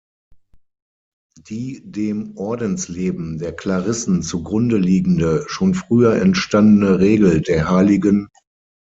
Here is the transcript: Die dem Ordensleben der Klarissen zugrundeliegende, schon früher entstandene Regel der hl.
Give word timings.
Die 1.47 1.79
dem 1.85 2.35
Ordensleben 2.35 3.37
der 3.37 3.55
Klarissen 3.55 4.23
zugrundeliegende, 4.23 5.43
schon 5.47 5.75
früher 5.75 6.15
entstandene 6.15 6.97
Regel 6.97 7.39
der 7.41 7.69
hl. 7.69 8.27